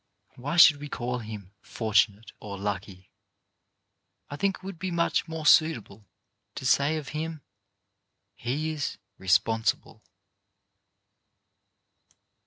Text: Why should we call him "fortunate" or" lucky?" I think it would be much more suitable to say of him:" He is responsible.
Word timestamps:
Why 0.35 0.57
should 0.57 0.77
we 0.77 0.89
call 0.89 1.19
him 1.19 1.51
"fortunate" 1.61 2.31
or" 2.39 2.57
lucky?" 2.57 3.11
I 4.31 4.35
think 4.35 4.55
it 4.57 4.63
would 4.63 4.79
be 4.79 4.89
much 4.89 5.27
more 5.27 5.45
suitable 5.45 6.07
to 6.55 6.65
say 6.65 6.97
of 6.97 7.09
him:" 7.09 7.41
He 8.45 8.71
is 8.71 8.97
responsible. 9.19 10.01